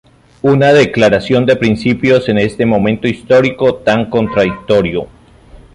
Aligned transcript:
Una 0.41 0.73
declaración 0.73 1.45
de 1.45 1.55
principios 1.57 2.27
en 2.27 2.39
este 2.39 2.65
momento 2.65 3.07
histórico 3.07 3.75
tan 3.75 4.09
contradictorio. 4.09 5.07